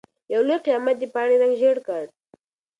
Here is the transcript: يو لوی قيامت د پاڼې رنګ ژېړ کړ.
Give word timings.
يو 0.33 0.41
لوی 0.47 0.57
قيامت 0.65 0.95
د 0.99 1.03
پاڼې 1.13 1.35
رنګ 1.41 1.53
ژېړ 1.61 1.77
کړ. 1.87 2.03